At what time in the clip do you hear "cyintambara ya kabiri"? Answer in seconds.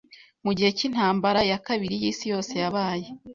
0.77-1.95